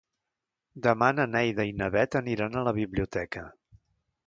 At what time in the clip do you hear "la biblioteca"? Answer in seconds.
2.71-3.47